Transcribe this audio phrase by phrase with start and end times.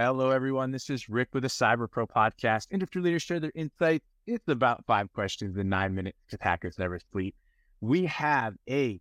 [0.00, 0.70] Hello, everyone.
[0.70, 2.68] This is Rick with the Cyber Pro podcast.
[2.70, 4.06] Industry leaders share their insights.
[4.28, 7.34] It's about five questions in nine minutes hackers never sleep.
[7.80, 9.00] We have a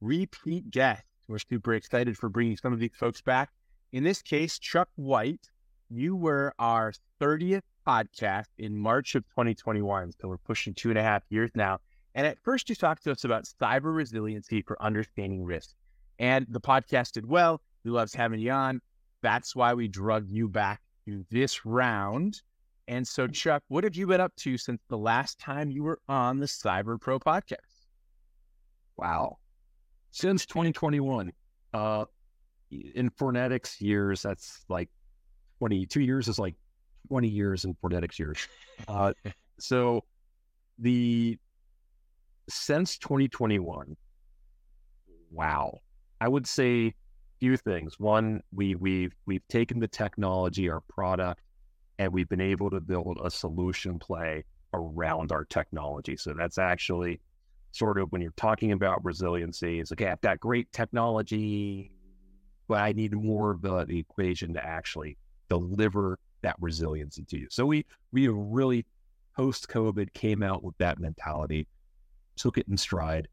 [0.00, 1.02] repeat guest.
[1.26, 3.50] We're super excited for bringing some of these folks back.
[3.90, 5.50] In this case, Chuck White,
[5.90, 10.12] you were our 30th podcast in March of 2021.
[10.12, 11.80] So we're pushing two and a half years now.
[12.14, 15.74] And at first, you talked to us about cyber resiliency for understanding risk.
[16.20, 17.60] And the podcast did well.
[17.82, 18.80] We loves having you on.
[19.22, 22.40] That's why we drug you back to this round.
[22.88, 25.98] And so, Chuck, what have you been up to since the last time you were
[26.08, 27.86] on the Cyber Pro podcast?
[28.96, 29.38] Wow.
[30.12, 31.32] Since 2021,
[31.74, 32.04] uh,
[32.70, 34.88] in Fornetix years, that's like
[35.58, 36.54] 22 years is like
[37.08, 38.46] 20 years in Fornetix years.
[38.88, 39.14] Uh,
[39.58, 40.04] so
[40.78, 41.38] the
[42.46, 43.96] since 2021,
[45.30, 45.78] wow,
[46.20, 46.94] I would say
[47.38, 47.98] few things.
[47.98, 51.40] One, we we've we've taken the technology, our product,
[51.98, 56.16] and we've been able to build a solution play around our technology.
[56.16, 57.20] So that's actually
[57.72, 61.90] sort of when you're talking about resiliency, it's okay, I've got great technology,
[62.68, 65.16] but I need more of the, the equation to actually
[65.48, 67.46] deliver that resiliency to you.
[67.50, 68.86] So we we really
[69.36, 71.66] post COVID came out with that mentality,
[72.36, 73.28] took it in stride,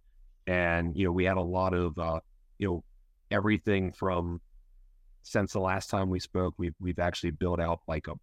[0.48, 2.20] and you know we had a lot of uh,
[2.60, 2.84] you know
[3.34, 4.40] everything from
[5.24, 8.14] since the last time we spoke, we've we've actually built out like a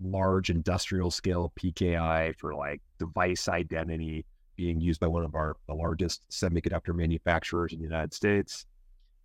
[0.00, 4.24] large industrial scale PKI for like device identity
[4.56, 8.66] being used by one of our the largest semiconductor manufacturers in the United States.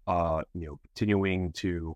[0.06, 1.96] Uh, you know, continuing to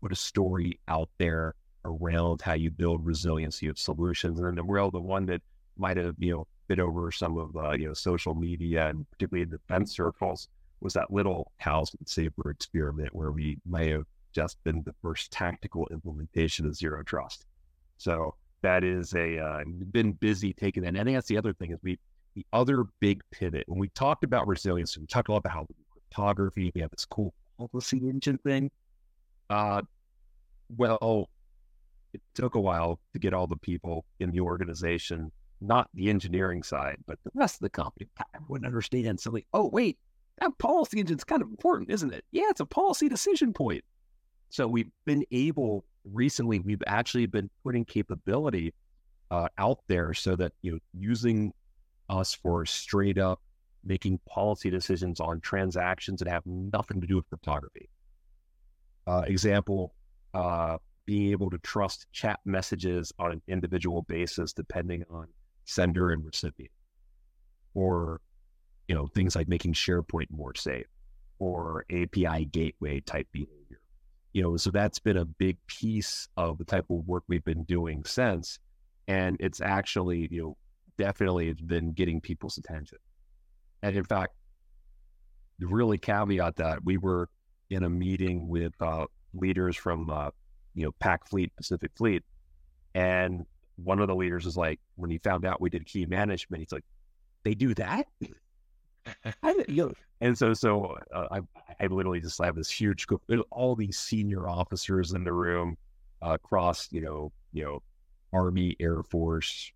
[0.00, 1.54] put a story out there
[1.84, 4.38] around how you build resiliency of solutions.
[4.38, 5.42] And then the real the one that
[5.76, 9.42] might have, you know, been over some of uh, you know social media and particularly
[9.42, 10.48] in defense circles
[10.80, 15.88] was that little Talisman Sabre experiment where we may have just been the first tactical
[15.90, 17.46] implementation of zero trust.
[17.96, 20.88] So that is a uh, been busy taking that.
[20.88, 21.98] And I think that's the other thing is we
[22.34, 24.96] the other big pivot when we talked about resilience.
[24.96, 26.70] We talked a lot about how cryptography.
[26.74, 28.70] We have this cool policy engine thing.
[29.50, 29.82] Uh,
[30.76, 31.28] well,
[32.12, 36.62] it took a while to get all the people in the organization, not the engineering
[36.62, 38.08] side, but the rest of the company.
[38.18, 39.18] I wouldn't understand.
[39.20, 39.98] So, like, oh, wait,
[40.40, 42.24] that policy engine is kind of important, isn't it?
[42.30, 43.84] Yeah, it's a policy decision point.
[44.50, 48.74] So we've been able recently, we've actually been putting capability
[49.30, 51.52] uh, out there so that, you know, using
[52.08, 53.40] us for straight up
[53.84, 57.88] making policy decisions on transactions that have nothing to do with cryptography.
[59.06, 59.94] Uh, example,
[60.34, 65.26] uh, being able to trust chat messages on an individual basis depending on
[65.64, 66.72] sender and recipient,
[67.74, 68.20] or
[68.88, 70.86] you know things like making SharePoint more safe,
[71.38, 73.80] or API gateway type behavior.
[74.32, 77.64] You know, so that's been a big piece of the type of work we've been
[77.64, 78.58] doing since,
[79.06, 80.56] and it's actually you know
[80.98, 82.98] definitely it's been getting people's attention.
[83.82, 84.34] And in fact,
[85.60, 87.28] really caveat that, we were
[87.70, 90.30] in a meeting with uh, leaders from uh,
[90.74, 92.22] you know, Pac Fleet, Pacific Fleet.
[92.94, 93.44] And
[93.76, 96.72] one of the leaders was like, when he found out we did key management, he's
[96.72, 96.84] like,
[97.44, 98.06] they do that?
[100.20, 101.40] And so, so uh, I,
[101.80, 105.76] I literally just have this huge group, all these senior officers in the room
[106.22, 107.82] uh, across, you know, you know,
[108.32, 109.72] Army, Air Force,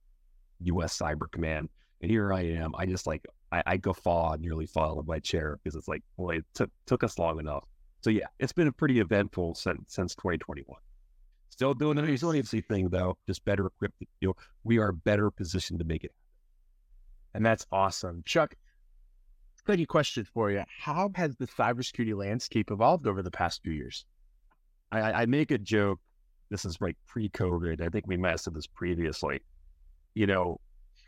[0.61, 0.99] U.S.
[0.99, 1.69] Cyber Command,
[2.01, 2.73] and here I am.
[2.77, 6.37] I just like I, I guffaw, nearly fall of my chair because it's like, boy,
[6.37, 7.65] it took took us long enough.
[8.01, 10.67] So yeah, it's been a pretty eventful since since 2021.
[11.51, 14.03] Still doing the resiliency thing though, just better equipped.
[14.21, 16.11] You know, we are better positioned to make it.
[16.11, 16.19] Happen.
[17.35, 18.55] And that's awesome, Chuck.
[19.65, 24.05] Quick question for you: How has the cybersecurity landscape evolved over the past few years?
[24.91, 26.01] I, I make a joke.
[26.51, 27.81] This is like pre-COVID.
[27.81, 29.41] I think we might have said this previously.
[30.15, 30.61] You know,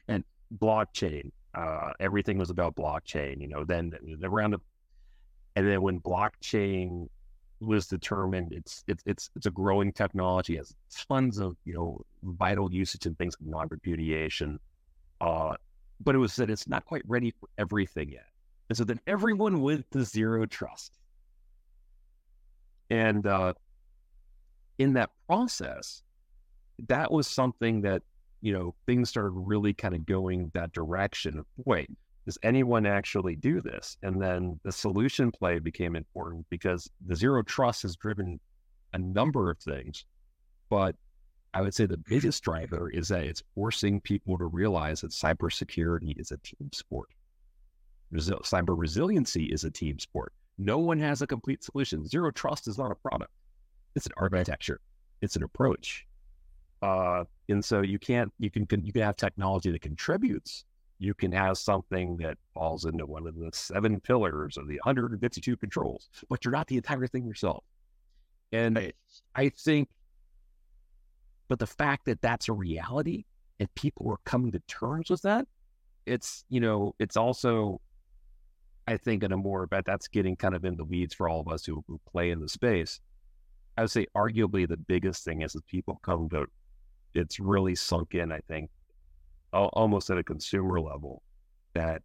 [0.09, 0.25] and
[0.59, 1.31] blockchain.
[1.55, 3.41] Uh, everything was about blockchain.
[3.41, 4.59] You know, then around the,
[5.57, 7.09] and then when blockchain
[7.61, 10.75] was determined it's it's it's it's a growing technology has
[11.09, 14.59] tons of you know vital usage and things like non-repudiation
[15.21, 15.55] uh
[16.01, 18.27] but it was that it's not quite ready for everything yet
[18.69, 20.99] and so then everyone went to zero trust
[22.91, 23.53] and uh
[24.79, 26.03] in that process
[26.89, 28.03] that was something that
[28.41, 31.91] you know things started really kind of going that direction wait
[32.25, 33.97] does anyone actually do this?
[34.03, 38.41] And then the solution play became important because the zero trust has driven
[38.95, 40.07] a number of things.
[40.71, 40.97] But
[41.53, 46.19] I would say the biggest driver is that it's forcing people to realize that cybersecurity
[46.19, 47.09] is a team sport.
[48.13, 50.33] Resi- cyber resiliency is a team sport.
[50.59, 52.07] No one has a complete solution.
[52.07, 53.33] Zero trust is not a product,
[53.95, 54.81] it's an architecture.
[55.21, 56.07] it's an approach.
[56.83, 60.65] Uh, and so you can't you can you can have technology that contributes.
[60.99, 65.57] You can have something that falls into one of the seven pillars of the 152
[65.57, 67.65] controls, but you're not the entire thing yourself.
[68.53, 68.93] And
[69.35, 69.89] I think,
[71.49, 73.25] but the fact that that's a reality
[73.59, 75.47] and people are coming to terms with that,
[76.07, 77.81] it's you know it's also
[78.87, 81.41] I think in a more but that's getting kind of in the weeds for all
[81.41, 83.01] of us who, who play in the space.
[83.77, 86.47] I would say arguably the biggest thing is that people come to
[87.15, 88.71] it's really sunk in, I think,
[89.53, 91.23] almost at a consumer level
[91.75, 92.03] that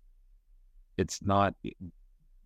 [0.97, 1.71] it's not eh,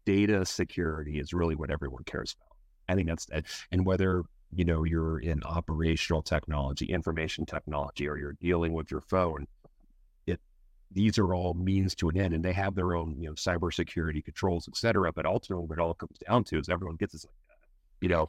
[0.05, 2.55] data security is really what everyone cares about.
[2.89, 3.27] I think that's
[3.71, 9.01] and whether you know you're in operational technology, information technology, or you're dealing with your
[9.01, 9.47] phone,
[10.93, 14.23] these are all means to an end, and they have their own you know cybersecurity
[14.23, 15.11] controls, et cetera.
[15.11, 17.25] But ultimately, what it all comes down to is everyone gets this,
[18.01, 18.27] you know,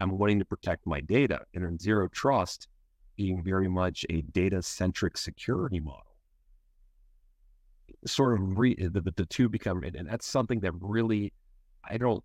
[0.00, 2.68] I'm wanting to protect my data, and in zero trust,
[3.16, 6.02] being very much a data centric security model.
[8.06, 11.32] Sort of re, eh, the, the two become, and that's something that really,
[11.88, 12.22] I don't,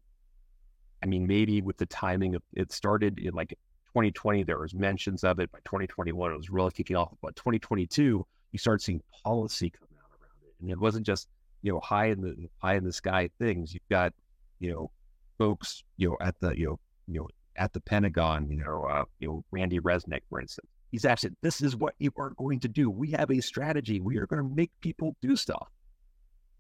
[1.01, 3.49] I mean, maybe with the timing of it started in like
[3.87, 5.51] 2020, there was mentions of it.
[5.51, 7.13] By 2021, it was really kicking off.
[7.21, 11.27] But 2022, you start seeing policy come out around it, and it wasn't just
[11.61, 13.73] you know high in the high in the sky things.
[13.73, 14.13] You've got
[14.59, 14.91] you know
[15.37, 19.05] folks you know at the you know you know at the Pentagon, you know, uh,
[19.19, 22.67] you know, Randy Resnick, for instance, he's actually, this is what you are going to
[22.67, 22.89] do.
[22.89, 23.99] We have a strategy.
[23.99, 25.67] We are going to make people do stuff.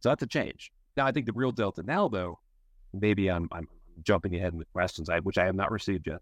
[0.01, 0.71] So that's a change.
[0.95, 2.39] Now, I think the real delta now, though,
[2.93, 3.67] maybe I'm, I'm
[4.03, 6.21] jumping ahead in the questions, I, which I have not received yet,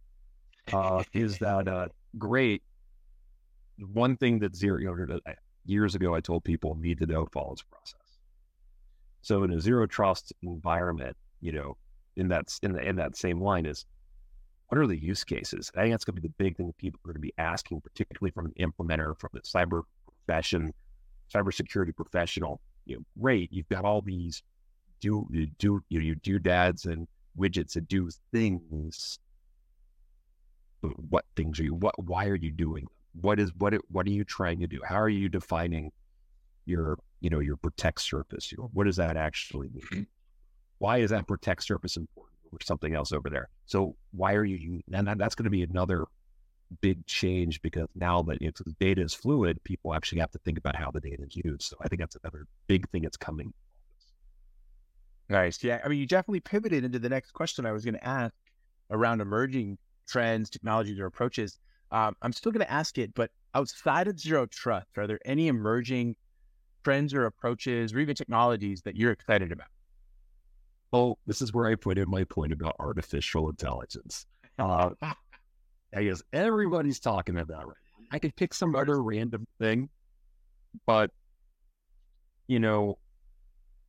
[0.71, 1.88] uh, is that uh,
[2.18, 2.63] great.
[3.91, 5.19] One thing that zero, you know,
[5.65, 8.17] years ago, I told people need to know follows process.
[9.21, 11.77] So in a zero trust environment, you know,
[12.15, 13.85] in that in, the, in that same line is
[14.67, 15.71] what are the use cases?
[15.75, 17.33] I think that's going to be the big thing that people are going to be
[17.37, 19.83] asking, particularly from an implementer, from the cyber
[20.25, 20.73] profession,
[21.33, 22.61] cybersecurity professional.
[22.85, 24.43] You know, great, you've got all these
[25.01, 29.19] do you do you, know, you doodads and widgets that do things.
[30.81, 31.75] But what things are you?
[31.75, 32.01] What?
[32.03, 32.87] Why are you doing?
[33.19, 33.73] What is what?
[33.89, 34.79] What are you trying to do?
[34.83, 35.91] How are you defining
[36.65, 38.53] your you know your protect surface?
[38.73, 39.83] What does that actually mean?
[39.91, 40.01] Mm-hmm.
[40.77, 42.31] Why is that protect surface important?
[42.51, 43.49] or something else over there.
[43.65, 44.81] So why are you?
[44.91, 46.05] And that's going to be another
[46.81, 50.57] big change because now that it's, the data is fluid, people actually have to think
[50.57, 51.63] about how the data is used.
[51.63, 53.53] So I think that's another big thing that's coming.
[55.29, 55.63] Nice.
[55.63, 55.81] Yeah.
[55.83, 58.33] I mean, you definitely pivoted into the next question I was going to ask
[58.89, 59.77] around emerging
[60.07, 61.57] trends, technologies, or approaches.
[61.91, 65.47] Um, I'm still going to ask it, but outside of zero trust, are there any
[65.47, 66.15] emerging
[66.83, 69.67] trends or approaches or even technologies that you're excited about?
[70.93, 74.25] Oh, this is where I put in my point about artificial intelligence.
[74.57, 74.91] Uh,
[75.93, 77.75] I guess everybody's talking about right.
[78.11, 79.89] I could pick some other random thing,
[80.85, 81.11] but
[82.47, 82.97] you know,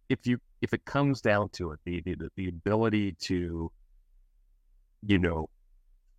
[0.09, 3.71] if you if it comes down to it, the the, the ability to,
[5.07, 5.49] you know,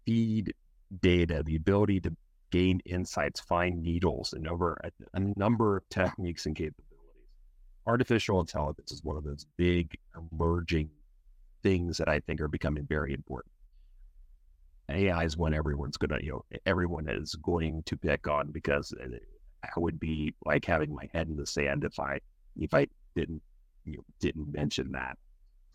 [0.06, 0.54] feed
[1.02, 2.16] data, the ability to
[2.52, 6.94] gain insights, find needles, and over a, a number of techniques and capabilities
[7.86, 9.98] artificial intelligence is one of those big
[10.32, 10.90] emerging
[11.62, 13.52] things that I think are becoming very important.
[14.90, 18.94] AI is one everyone's going to, you know, everyone is going to pick on because
[19.64, 22.20] I would be like having my head in the sand if I,
[22.60, 23.42] if I didn't,
[23.86, 25.18] you know, didn't mention that.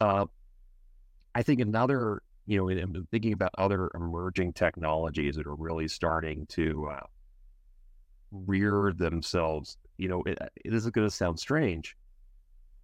[0.01, 0.27] Uh,
[1.35, 6.89] I think another, you know, thinking about other emerging technologies that are really starting to
[6.89, 7.07] uh,
[8.33, 11.97] rear themselves you know, it, it isn't going to sound strange.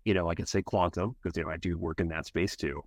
[0.04, 2.56] You know, I can say quantum because, you know, I do work in that space
[2.56, 2.82] too.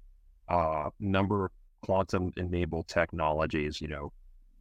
[0.48, 4.12] Uh, number of quantum enabled technologies, you know,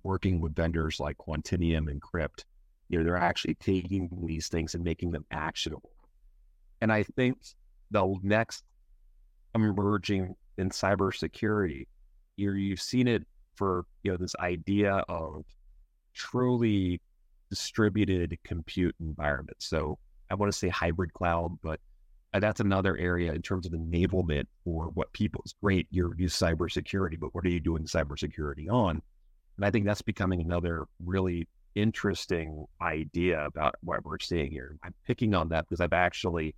[0.05, 2.45] working with vendors like Quantinuum and Qrypt,
[2.89, 5.91] you know, they're actually taking these things and making them actionable.
[6.81, 7.39] And I think
[7.91, 8.65] the next
[9.55, 11.87] emerging in cybersecurity,
[12.37, 13.25] you're, you've seen it
[13.55, 15.45] for, you know, this idea of
[16.15, 17.01] truly
[17.51, 19.57] distributed compute environment.
[19.59, 19.99] So
[20.31, 21.81] I want to say hybrid cloud, but
[22.35, 25.87] uh, that's another area in terms of enablement for what people is great.
[25.91, 29.01] You're use cybersecurity, but what are you doing cybersecurity on?
[29.57, 34.77] And I think that's becoming another really interesting idea about what we're seeing here.
[34.83, 36.55] I'm picking on that because I've actually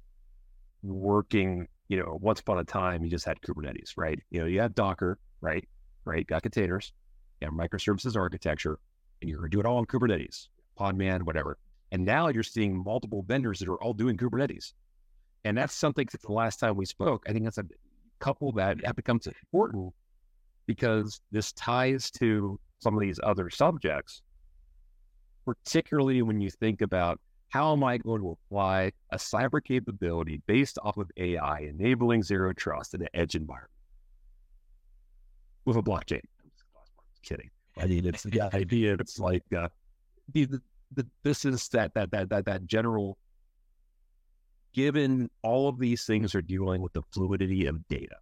[0.82, 4.18] working, you know, once upon a time, you just had Kubernetes, right?
[4.30, 5.66] You know, you had Docker, right?
[6.04, 6.26] Right.
[6.26, 6.92] Got containers,
[7.40, 8.78] you microservices architecture,
[9.20, 10.48] and you're going to do it all on Kubernetes.
[10.78, 11.58] Podman, whatever.
[11.90, 14.72] And now you're seeing multiple vendors that are all doing Kubernetes.
[15.44, 17.64] And that's something that the last time we spoke, I think that's a
[18.20, 19.92] couple that that becomes important
[20.66, 24.22] because this ties to some of these other subjects,
[25.44, 30.78] particularly when you think about how am I going to apply a cyber capability based
[30.82, 33.72] off of AI, enabling zero trust in an edge environment
[35.68, 36.22] with a blockchain?
[36.74, 37.50] I'm kidding.
[37.78, 38.94] I mean, it's the idea.
[38.94, 39.68] It's like uh,
[40.32, 43.18] the, the, the, this is that that that that that general.
[44.74, 48.16] Given all of these things are dealing with the fluidity of data,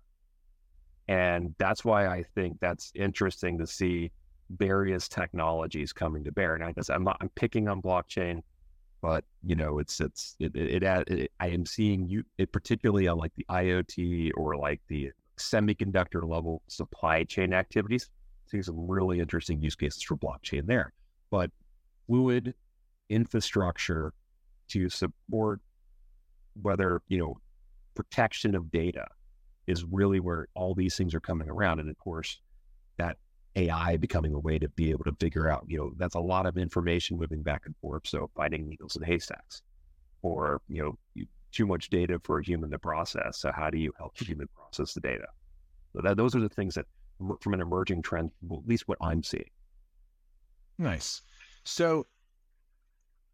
[1.08, 4.10] and that's why I think that's interesting to see
[4.50, 6.54] various technologies coming to bear.
[6.54, 8.42] And I guess I'm not, I'm picking on blockchain,
[9.02, 13.08] but you know, it's it's it, it, it, it I am seeing you it particularly
[13.08, 18.10] on like the IoT or like the semiconductor level supply chain activities.
[18.46, 20.92] Seeing some really interesting use cases for blockchain there,
[21.30, 21.50] but
[22.06, 22.54] fluid
[23.08, 24.12] infrastructure
[24.68, 25.60] to support
[26.62, 27.38] whether you know
[27.94, 29.06] protection of data
[29.66, 31.80] is really where all these things are coming around.
[31.80, 32.40] And of course,
[32.98, 33.16] that
[33.56, 36.46] AI becoming a way to be able to figure out, you know, that's a lot
[36.46, 38.06] of information moving back and forth.
[38.06, 39.62] So finding needles in haystacks
[40.22, 41.24] or, you know,
[41.56, 43.38] too much data for a human to process.
[43.38, 45.26] So how do you help the human process the data?
[45.94, 46.84] So that, those are the things that
[47.40, 49.48] from an emerging trend, well, at least what I'm seeing.
[50.78, 51.22] Nice.
[51.64, 52.06] So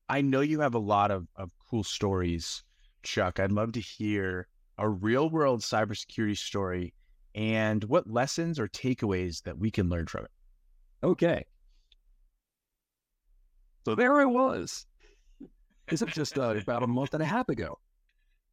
[0.08, 2.62] I know you have a lot of, of cool stories,
[3.02, 3.40] Chuck.
[3.40, 4.46] I'd love to hear
[4.78, 6.94] a real world cybersecurity story
[7.34, 10.30] and what lessons or takeaways that we can learn from it.
[11.02, 11.44] Okay.
[13.84, 14.86] So there I was.
[15.88, 17.78] This is just uh, about a month and a half ago,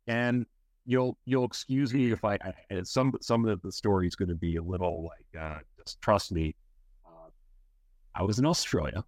[0.10, 0.46] and
[0.86, 4.36] you'll you'll excuse me if I, I some some of the story is going to
[4.36, 6.56] be a little like uh, just trust me.
[7.06, 7.30] Uh,
[8.16, 9.06] I was in Australia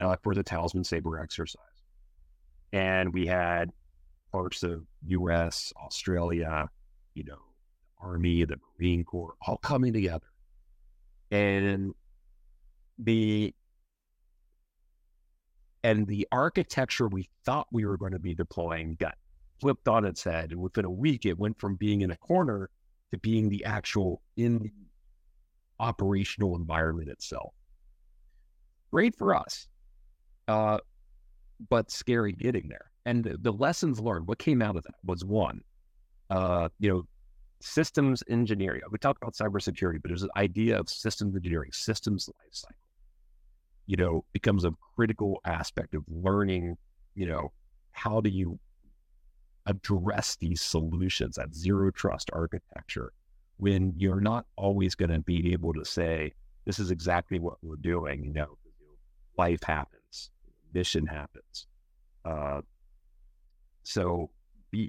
[0.00, 1.62] uh, for the Talisman Sabre exercise,
[2.72, 3.70] and we had
[4.32, 6.66] parts of U.S., Australia,
[7.14, 7.38] you know,
[8.00, 10.26] Army, the Marine Corps, all coming together.
[11.30, 11.94] And
[12.98, 13.54] the
[15.84, 19.16] and the architecture we thought we were going to be deploying got
[19.62, 20.50] flipped on its head.
[20.50, 22.68] And within a week, it went from being in a corner
[23.12, 24.70] to being the actual in
[25.78, 27.54] operational environment itself.
[28.90, 29.68] Great for us,
[30.48, 30.78] uh,
[31.70, 32.90] but scary getting there.
[33.06, 35.60] And the, the lessons learned, what came out of that was one,
[36.28, 37.02] uh, you know,
[37.60, 38.80] systems engineering.
[38.90, 42.74] We talk about cybersecurity, but there's an idea of systems engineering, systems lifecycle,
[43.86, 46.76] you know, becomes a critical aspect of learning,
[47.14, 47.52] you know,
[47.92, 48.58] how do you
[49.66, 53.12] address these solutions, that zero trust architecture,
[53.58, 56.32] when you're not always going to be able to say,
[56.64, 58.58] this is exactly what we're doing, you know,
[59.38, 60.30] life happens,
[60.72, 61.66] mission happens.
[62.24, 62.60] Uh,
[63.82, 64.30] so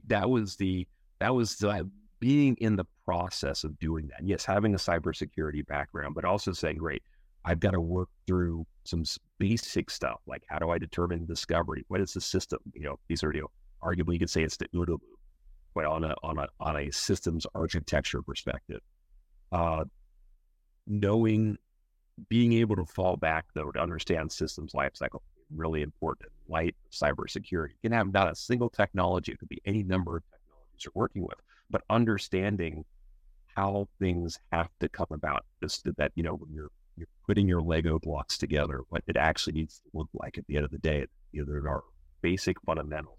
[0.07, 0.87] that was the,
[1.19, 1.89] that was the,
[2.19, 4.25] being in the process of doing that.
[4.25, 7.03] Yes, having a cybersecurity background, but also saying, great,
[7.45, 9.03] I've got to work through some
[9.39, 11.83] basic stuff like how do I determine discovery?
[11.87, 12.59] What is the system?
[12.73, 13.51] You know, these are you know,
[13.83, 14.97] arguably you could say it's the OODA
[15.75, 18.81] but on a on a on a systems architecture perspective.
[19.51, 19.85] Uh,
[20.85, 21.57] knowing,
[22.29, 25.19] being able to fall back though to understand systems lifecycle
[25.55, 26.31] really important.
[26.47, 30.23] Light cybersecurity you can have not a single technology; it could be any number of
[30.23, 31.39] technologies you're working with
[31.73, 32.85] but understanding
[33.55, 35.43] how things have to come about.
[35.61, 39.53] Just that, you know, when you're you're putting your Lego blocks together, what it actually
[39.53, 41.05] needs to look like at the end of the day.
[41.31, 41.81] You know, there are
[42.21, 43.17] basic fundamentals.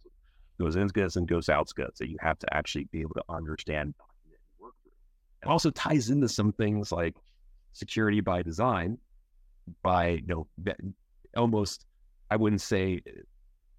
[0.58, 3.24] Goes in goods and goes out goods that you have to actually be able to
[3.28, 3.94] understand,
[4.24, 4.92] and work through.
[5.42, 7.16] It also ties into some things like
[7.72, 8.98] security by design,
[9.82, 10.46] by you know,
[11.36, 11.86] almost
[12.30, 13.00] I wouldn't say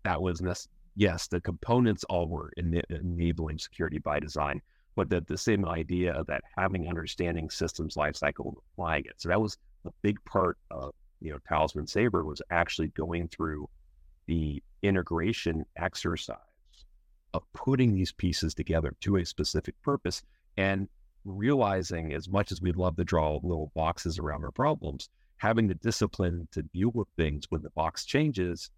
[0.03, 4.61] that was necessary yes, the components all were en- enabling security by design,
[4.95, 9.13] but the, the same idea that having understanding systems lifecycle applying it.
[9.17, 13.69] So that was a big part of you know Talisman Sabre was actually going through
[14.27, 16.37] the integration exercise
[17.35, 20.21] of putting these pieces together to a specific purpose
[20.57, 20.87] and
[21.23, 25.75] realizing as much as we'd love to draw little boxes around our problems, having the
[25.75, 28.69] discipline to deal with things when the box changes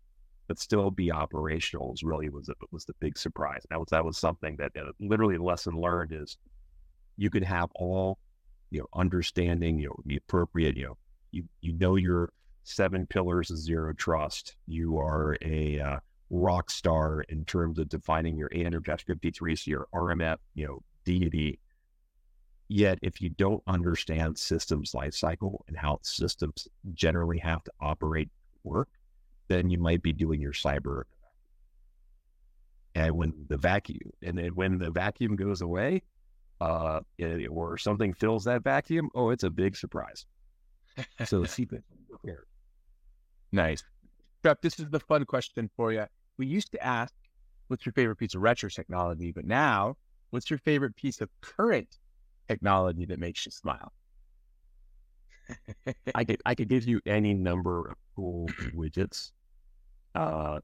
[0.47, 3.63] but still be operational is really was was the big surprise.
[3.69, 6.37] That was that was something that uh, literally the lesson learned is
[7.17, 8.17] you can have all
[8.69, 10.97] you know understanding you know the appropriate you know
[11.31, 12.31] you you know your
[12.63, 14.55] seven pillars of zero trust.
[14.67, 20.37] You are a uh, rock star in terms of defining your 853, so your RMF
[20.55, 21.59] you know deity.
[22.69, 28.29] Yet, if you don't understand systems lifecycle and how systems generally have to operate
[28.63, 28.89] work,
[29.47, 31.03] then you might be doing your cyber.
[32.93, 36.01] And when the vacuum, and then when the vacuum goes away,
[36.59, 36.99] uh,
[37.49, 40.25] or something fills that vacuum, oh, it's a big surprise.
[41.25, 41.67] so see,
[43.51, 43.83] Nice.
[44.43, 46.05] Chuck, this is the fun question for you.
[46.37, 47.13] We used to ask,
[47.67, 49.31] what's your favorite piece of retro technology?
[49.31, 49.97] But now,
[50.29, 51.97] what's your favorite piece of current
[52.47, 53.91] technology that makes you smile?
[56.15, 59.31] I could I could give you any number of cool widgets.
[60.13, 60.59] Uh,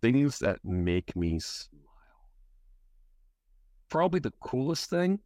[0.00, 1.80] things that make me smile.
[3.90, 5.20] Probably the coolest thing,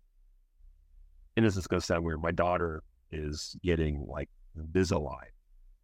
[1.37, 2.21] and this is going to sound weird.
[2.21, 4.28] My daughter is getting like
[4.59, 5.31] Invisalign,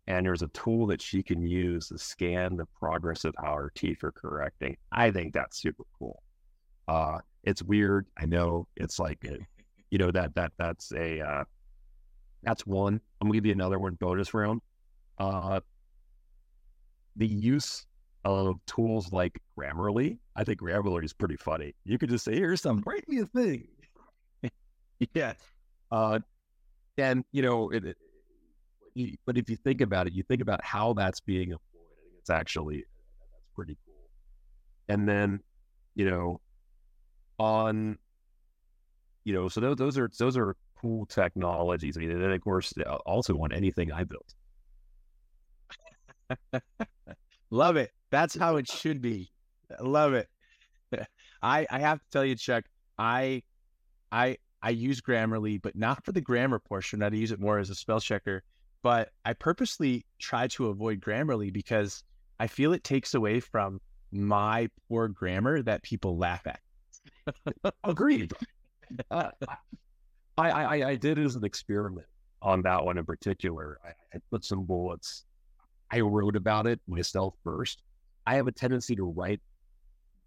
[0.07, 3.73] and there's a tool that she can use to scan the progress of how her
[3.75, 4.77] teeth are correcting.
[4.93, 6.23] I think that's super cool.
[6.87, 8.07] Uh, it's weird.
[8.19, 9.39] I know it's like, a,
[9.91, 11.45] you know, that that that's a uh,
[12.43, 13.01] that's one.
[13.21, 14.61] I'm gonna give you another one bonus round.
[15.19, 15.61] Uh,
[17.17, 17.87] the use
[18.25, 20.19] of tools like Grammarly.
[20.37, 21.75] I think Grammarly is pretty funny.
[21.85, 23.69] You could just say, "Here's some, write me a thing."
[25.15, 25.35] yeah.
[25.91, 26.19] Uh,
[26.99, 27.97] and you know, it, it,
[29.27, 31.61] but if you think about it, you think about how that's being employed.
[32.21, 33.95] It's actually that's pretty cool.
[34.89, 35.41] And then,
[35.95, 36.41] you know,
[37.39, 37.99] on,
[39.25, 41.97] you know, so those those are those are cool technologies.
[41.97, 42.73] I mean, and then of course,
[43.07, 44.35] also on anything I built.
[47.51, 47.91] Love it.
[48.11, 49.31] That's how it should be.
[49.81, 50.29] Love it.
[51.43, 52.65] I I have to tell you, Chuck,
[52.99, 53.43] I
[54.13, 57.03] I I use Grammarly, but not for the grammar portion.
[57.03, 58.43] I use it more as a spell checker.
[58.85, 62.05] But I purposely try to avoid Grammarly because
[62.39, 63.81] I feel it takes away from
[64.13, 66.61] my poor grammar that people laugh at.
[67.83, 68.35] Agreed.
[69.11, 69.31] Uh,
[70.37, 72.07] I, I I did it as an experiment
[72.43, 73.79] on that one in particular.
[73.83, 75.25] I, I put some bullets.
[75.91, 77.83] I wrote about it myself first.
[78.27, 79.41] I have a tendency to write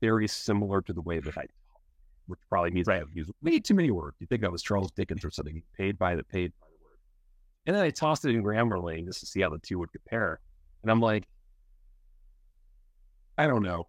[0.01, 1.81] very similar to the way that I talk,
[2.25, 2.95] which probably means right.
[2.95, 4.17] I have used way too many words.
[4.19, 6.66] You think I was Charles Dickens or something, paid by the paid by.
[7.67, 10.39] And then I tossed it in Grammarly just to see how the two would compare.
[10.81, 11.27] And I'm like,
[13.37, 13.87] I don't know.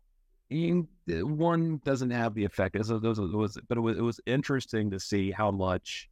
[1.06, 2.74] One doesn't have the effect.
[2.74, 6.08] It was, it was, but it was, it was interesting to see how much,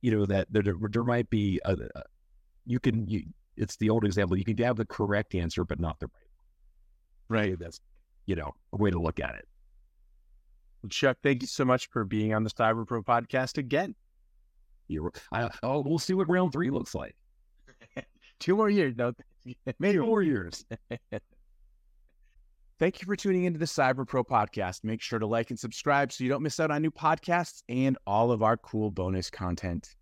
[0.00, 2.02] you know, that there, there might be a, a
[2.64, 3.24] you can you,
[3.56, 4.36] it's the old example.
[4.36, 6.14] You can have the correct answer, but not the right
[7.28, 7.40] one.
[7.40, 7.58] Right.
[7.58, 7.80] That's,
[8.26, 9.48] you know, a way to look at it.
[10.82, 13.96] Well, Chuck, thank you so much for being on the Cyber Pro podcast again.
[14.90, 17.16] You're, I, oh, we'll see what round three looks like.
[18.40, 19.12] Two more years, no,
[19.78, 20.64] maybe more years.
[22.78, 24.84] Thank you for tuning into the Cyber Pro podcast.
[24.84, 27.98] Make sure to like and subscribe so you don't miss out on new podcasts and
[28.06, 29.94] all of our cool bonus content.